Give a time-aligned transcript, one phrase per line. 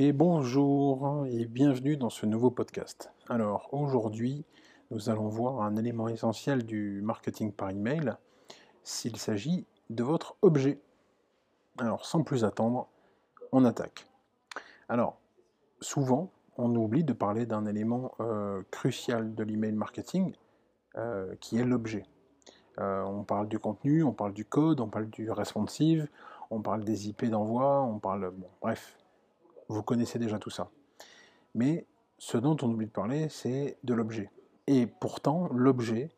[0.00, 3.10] Bonjour et bienvenue dans ce nouveau podcast.
[3.28, 4.44] Alors aujourd'hui,
[4.92, 8.12] nous allons voir un élément essentiel du marketing par email,
[8.84, 10.80] s'il s'agit de votre objet.
[11.78, 12.86] Alors sans plus attendre,
[13.50, 14.06] on attaque.
[14.88, 15.18] Alors,
[15.80, 20.32] souvent, on oublie de parler d'un élément euh, crucial de l'email marketing,
[20.96, 22.04] euh, qui est l'objet.
[22.78, 26.06] Euh, on parle du contenu, on parle du code, on parle du responsive,
[26.50, 28.32] on parle des IP d'envoi, on parle...
[28.60, 28.96] Bref,
[29.68, 30.70] vous connaissez déjà tout ça.
[31.54, 31.86] Mais
[32.18, 34.30] ce dont on oublie de parler, c'est de l'objet.
[34.66, 36.10] Et pourtant, l'objet,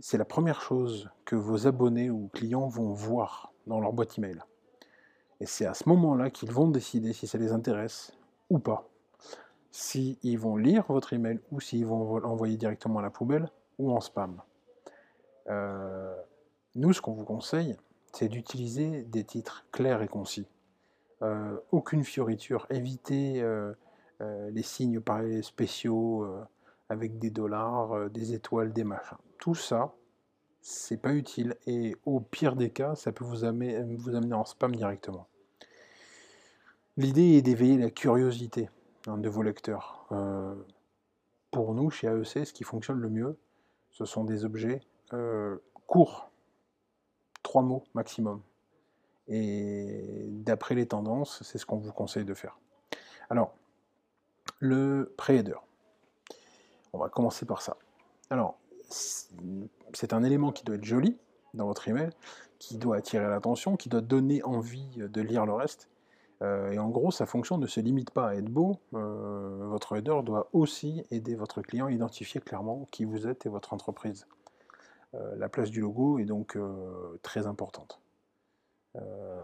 [0.00, 4.38] c'est la première chose que vos abonnés ou clients vont voir dans leur boîte email.
[5.40, 8.12] Et c'est à ce moment-là qu'ils vont décider si ça les intéresse
[8.50, 8.88] ou pas.
[9.70, 13.92] S'ils ils vont lire votre email ou s'ils vont l'envoyer directement à la poubelle ou
[13.92, 14.40] en spam.
[15.48, 16.14] Euh,
[16.74, 17.76] nous, ce qu'on vous conseille,
[18.12, 20.46] c'est d'utiliser des titres clairs et concis.
[21.24, 23.72] Euh, aucune fioriture, évitez euh,
[24.20, 25.00] les signes
[25.42, 26.26] spéciaux
[26.88, 29.18] avec des dollars, des étoiles, des machins.
[29.38, 29.94] Tout ça,
[30.60, 33.76] c'est pas utile et au pire des cas, ça peut vous amener,
[34.32, 35.26] en spam directement.
[36.96, 38.70] L'idée est d'éveiller la curiosité
[39.08, 40.06] hein, de vos lecteurs.
[41.50, 43.36] pour nous, chez AEC, ce qui fonctionne le mieux,
[43.94, 44.80] ce sont des objets
[45.12, 46.30] euh, court,
[47.42, 48.40] trois mots maximum.
[49.28, 52.58] Et d'après les tendances, c'est ce qu'on vous conseille de faire.
[53.30, 53.54] Alors,
[54.58, 55.56] le pré-header.
[56.92, 57.76] On va commencer par ça.
[58.30, 58.58] Alors,
[58.88, 61.16] c'est un élément qui doit être joli
[61.54, 62.10] dans votre email,
[62.58, 65.88] qui doit attirer l'attention, qui doit donner envie de lire le reste.
[66.42, 68.78] Euh, et en gros, sa fonction ne se limite pas à être beau.
[68.94, 73.48] Euh, votre header doit aussi aider votre client à identifier clairement qui vous êtes et
[73.48, 74.26] votre entreprise.
[75.14, 76.58] Euh, la place du logo est donc
[77.22, 78.00] très importante.
[78.96, 79.40] Euh,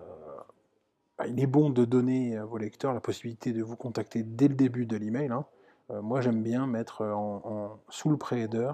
[1.19, 4.49] bah, il est bon de donner à vos lecteurs la possibilité de vous contacter dès
[4.49, 5.31] le début de l'email.
[5.31, 5.45] Hein.
[5.89, 7.05] moi, j'aime bien mettre
[7.89, 8.73] sous le pré-header,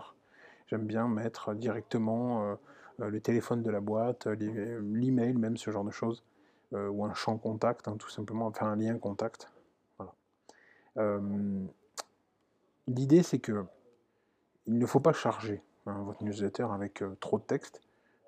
[0.69, 2.57] j'aime bien mettre directement
[2.99, 6.23] le téléphone de la boîte, l'email, même ce genre de choses,
[6.73, 9.51] ou un champ contact, hein, tout simplement, enfin un lien contact.
[12.87, 13.65] L'idée, c'est que
[14.67, 17.81] il ne faut pas charger Hein, votre newsletter avec euh, trop de texte.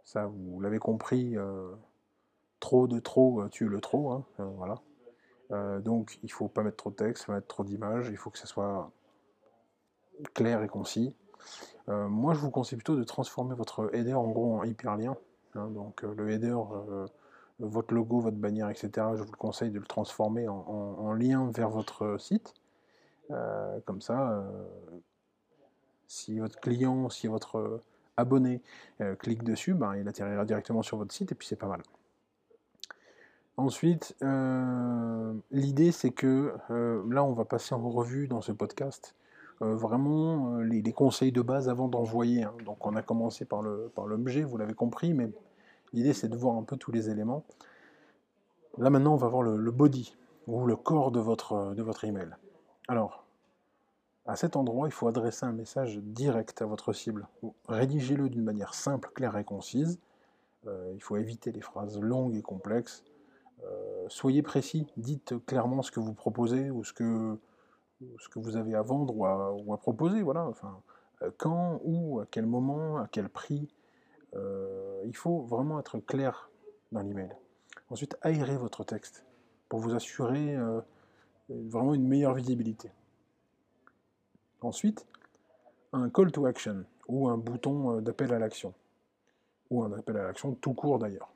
[0.04, 1.72] Ça, vous l'avez compris, euh,
[2.60, 4.12] trop de trop euh, tue le trop.
[4.12, 4.80] Hein, voilà.
[5.80, 8.08] donc, il ne faut pas mettre trop de texte, pas mettre trop d'images.
[8.10, 8.90] Il faut que ça soit
[10.34, 11.14] clair et concis.
[11.86, 15.16] moi, je vous conseille plutôt de transformer votre header en gros en hyperlien.
[15.54, 16.56] Hein, donc, le header
[17.60, 21.70] votre logo, votre bannière, etc., je vous le conseille de le transformer en, lien vers
[21.70, 22.54] votre site.
[23.84, 24.44] comme ça,
[26.08, 27.82] si votre client, si votre euh,
[28.16, 28.62] abonné
[29.00, 31.82] euh, clique dessus, ben, il atterrira directement sur votre site et puis c'est pas mal.
[33.58, 39.14] Ensuite, euh, l'idée c'est que là on va passer en revue dans ce podcast
[39.60, 42.44] vraiment les, conseils de base avant d'envoyer.
[42.44, 42.54] Hein.
[42.64, 45.28] Donc on a commencé par l'objet, par vous l'avez compris, mais
[45.92, 47.44] l'idée c'est de voir un peu tous les éléments.
[48.78, 52.04] Là maintenant on va voir le, le body ou le corps de votre, de votre
[52.04, 52.30] email.
[52.88, 53.26] Alors,
[54.28, 57.26] à cet endroit, il faut adresser un message direct à votre cible.
[57.66, 59.98] Rédigez-le d'une manière simple, claire et concise.
[60.66, 63.04] Euh, il faut éviter les phrases longues et complexes.
[64.08, 67.38] Euh, soyez précis, dites clairement ce que vous proposez ou ce que,
[68.36, 70.22] vous avez à vendre ou à, proposer.
[70.22, 70.46] Voilà.
[70.46, 70.80] Enfin,
[71.22, 73.68] euh, quand, où, à quel moment, à quel prix.
[75.04, 76.50] il faut vraiment être clair
[76.92, 77.30] dans l'email.
[77.90, 79.24] Ensuite, aérez votre texte
[79.68, 80.56] pour vous assurer
[81.48, 82.90] vraiment une meilleure visibilité.
[84.60, 85.06] Ensuite,
[85.92, 88.74] un call to action, ou un bouton euh, d'appel à l'action,
[89.70, 91.32] ou un appel à l'action tout court d'ailleurs.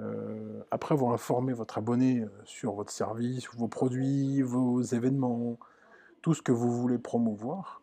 [0.00, 5.58] Euh, après avoir informé votre abonné euh, sur votre service, vos produits, vos événements,
[6.22, 7.82] tout ce que vous voulez promouvoir,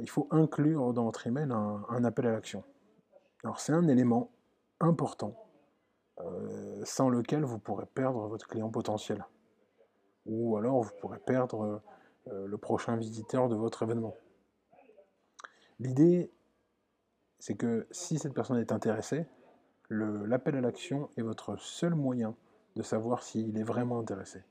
[0.00, 2.64] il faut inclure dans votre email un, appel à l'action.
[3.44, 4.32] Alors c'est un élément
[4.80, 5.46] important
[6.82, 9.24] sans lequel vous pourrez perdre votre client potentiel.
[10.26, 11.80] Ou alors vous pourrez perdre
[12.32, 14.16] euh, le prochain visiteur de votre événement.
[15.78, 16.32] L'idée,
[17.38, 19.26] c'est que si cette personne est intéressée,
[19.90, 22.34] l'appel à l'action est votre seul moyen
[22.76, 24.42] de savoir s'il est vraiment intéressé.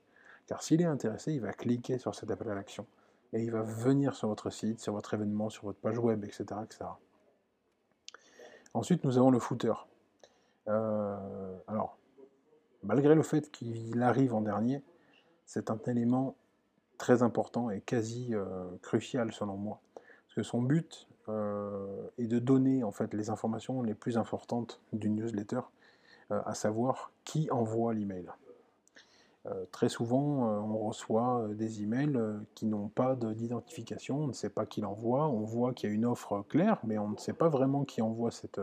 [0.46, 2.86] Car s'il est intéressé, il va cliquer sur cet appel à l'action
[3.32, 6.46] et il va venir sur votre site, sur votre événement, sur votre page web, etc.
[8.74, 9.72] Ensuite, nous avons le footer.
[10.68, 11.98] Euh, alors,
[12.82, 14.82] malgré le fait qu'il arrive en dernier,
[15.44, 16.36] c'est un élément
[16.98, 19.80] très important et quasi euh, crucial selon moi.
[19.94, 24.80] Parce que son but euh, est de donner en fait les informations les plus importantes
[24.92, 25.60] d'une newsletter,
[26.30, 28.26] euh, à savoir qui envoie l'email.
[29.70, 30.42] très souvent,
[30.72, 32.18] on reçoit des emails
[32.56, 35.94] qui n'ont pas d'identification, on ne sait pas qui l'envoie, on voit qu'il y a
[35.94, 38.60] une offre claire, mais on ne sait pas vraiment qui envoie cette,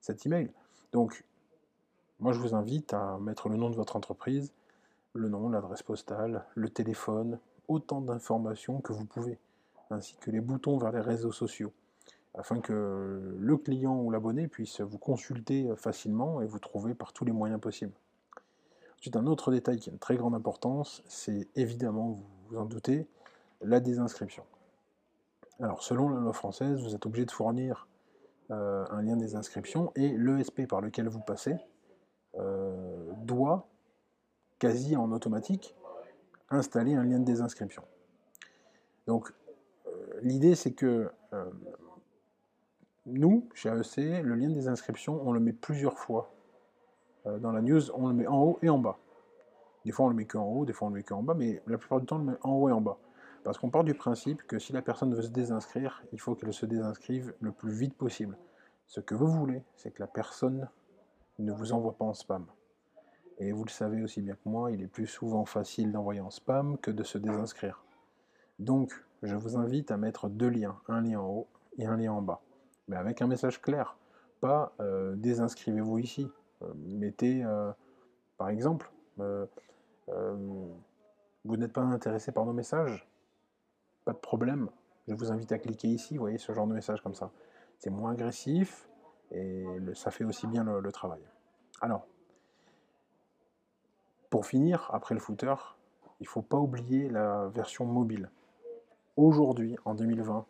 [0.00, 0.50] cet email.
[0.92, 1.24] Donc,
[2.20, 4.52] moi je vous invite à mettre le nom de votre entreprise,
[5.14, 7.38] le nom, l'adresse postale, le téléphone,
[7.68, 9.38] autant d'informations que vous pouvez,
[9.90, 11.72] ainsi que les boutons vers les réseaux sociaux
[12.34, 17.24] afin que le client ou l'abonné puisse vous consulter facilement et vous trouver par tous
[17.24, 17.94] les moyens possibles.
[18.98, 22.64] Ensuite, un autre détail qui a une très grande importance, c'est évidemment, vous vous en
[22.64, 23.06] doutez,
[23.62, 24.44] la désinscription.
[25.60, 27.88] Alors, selon la loi française, vous êtes obligé de fournir
[28.50, 31.56] euh, un lien de désinscription et l'ESP par lequel vous passez
[32.36, 33.68] euh, doit,
[34.58, 35.74] quasi en automatique,
[36.50, 37.82] installer un lien de désinscription.
[39.06, 39.45] Donc, euh,
[40.26, 41.10] l'idée, c'est que
[43.06, 46.32] nous, chez AEC, le lien des inscriptions, on le met plusieurs fois.
[47.26, 48.98] Euh, dans la news, on le met en haut et en bas.
[49.84, 51.62] Des fois, on le met qu'en haut, des fois, on le met qu'en bas, mais
[51.66, 52.98] la plupart du temps, on le met en haut et en bas.
[53.44, 56.52] Parce qu'on part du principe que si la personne veut se désinscrire, il faut qu'elle
[56.52, 58.36] se désinscrive le plus vite possible.
[58.86, 60.68] Ce que vous voulez, c'est que la personne
[61.38, 62.46] ne vous envoie pas en spam.
[63.38, 66.30] Et vous le savez aussi bien que moi, il est plus souvent facile d'envoyer en
[66.30, 67.84] spam que de se désinscrire.
[68.58, 68.92] Donc,
[69.26, 72.22] je vous invite à mettre deux liens, un lien en haut et un lien en
[72.22, 72.40] bas
[72.88, 73.96] mais avec un message clair.
[74.40, 76.30] Pas euh, désinscrivez-vous ici.
[76.62, 77.72] Euh, mettez, euh,
[78.38, 78.90] par exemple,
[81.44, 83.08] vous n'êtes pas intéressé par nos messages
[84.04, 84.68] Pas de problème.
[85.08, 87.30] Je vous invite à cliquer ici, vous voyez ce genre de message comme ça.
[87.78, 88.88] C'est moins agressif
[89.30, 89.64] et
[89.94, 91.20] ça fait aussi bien le, le travail.
[91.80, 92.06] Alors,
[94.30, 95.54] pour finir, après le footer,
[96.20, 98.30] il ne faut pas oublier la version mobile.
[99.16, 100.44] Aujourd'hui, en 2020,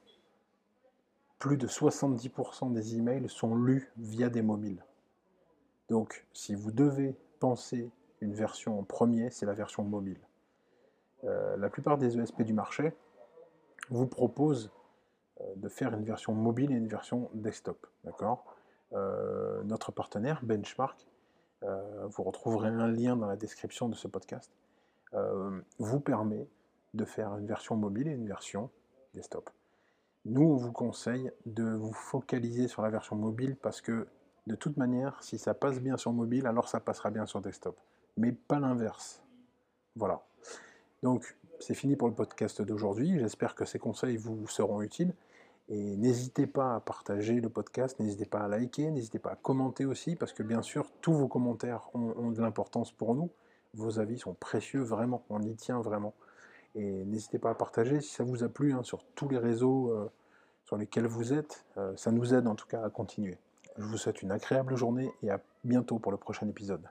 [1.38, 4.84] plus de 70% des emails sont lus via des mobiles.
[5.88, 7.90] Donc, si vous devez penser
[8.20, 10.18] une version en premier, c'est la version mobile.
[11.22, 12.92] Euh, la plupart des ESP du marché
[13.90, 14.72] vous proposent
[15.40, 17.86] euh, de faire une version mobile et une version desktop.
[18.02, 18.56] D'accord?
[18.94, 21.06] Euh, Notre partenaire, Benchmark,
[21.62, 24.52] vous retrouverez un lien dans la description de ce podcast,
[25.78, 26.46] vous permet
[26.96, 28.70] de faire une version mobile et une version
[29.14, 29.50] desktop.
[30.24, 34.08] Nous, on vous conseille de vous focaliser sur la version mobile parce que
[34.46, 37.76] de toute manière, si ça passe bien sur mobile, alors ça passera bien sur desktop.
[38.16, 39.22] Mais pas l'inverse.
[39.94, 40.22] Voilà.
[41.02, 43.18] Donc, c'est fini pour le podcast d'aujourd'hui.
[43.18, 45.14] J'espère que ces conseils vous seront utiles.
[45.68, 49.84] Et n'hésitez pas à partager le podcast, n'hésitez pas à liker, n'hésitez pas à commenter
[49.84, 53.30] aussi, parce que bien sûr, tous vos commentaires ont, de l'importance pour nous.
[53.74, 56.14] Vos avis sont précieux, vraiment, on y tient vraiment.
[56.76, 59.90] Et n'hésitez pas à partager si ça vous a plu hein, sur tous les réseaux
[59.92, 60.10] euh,
[60.64, 61.64] sur lesquels vous êtes.
[61.78, 63.38] Euh, ça nous aide en tout cas à continuer.
[63.78, 66.82] Je vous souhaite une agréable journée et à bientôt pour le prochain épisode.